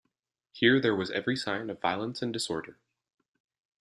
Here 0.51 0.79
there 0.79 0.95
was 0.95 1.11
every 1.11 1.35
sign 1.35 1.69
of 1.69 1.79
violence 1.79 2.23
and 2.23 2.33
disorder. 2.33 2.79